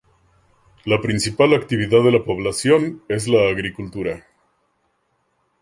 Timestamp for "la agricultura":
3.27-4.25